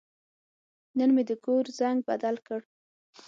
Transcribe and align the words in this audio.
نن 0.97 1.09
مې 1.15 1.23
د 1.29 1.31
کور 1.45 1.65
زنګ 1.79 1.97
بدل 2.09 2.35
کړ. 2.47 2.61